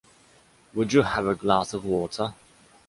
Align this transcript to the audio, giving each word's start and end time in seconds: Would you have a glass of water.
Would 0.73 0.93
you 0.93 1.03
have 1.03 1.27
a 1.27 1.35
glass 1.35 1.75
of 1.75 1.85
water. 1.85 2.33